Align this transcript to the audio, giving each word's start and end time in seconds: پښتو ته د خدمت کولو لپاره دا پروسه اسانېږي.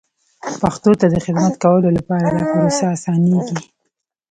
پښتو 0.61 0.91
ته 0.99 1.05
د 1.13 1.15
خدمت 1.25 1.53
کولو 1.63 1.89
لپاره 1.97 2.27
دا 2.35 2.43
پروسه 2.51 2.83
اسانېږي. 2.95 3.57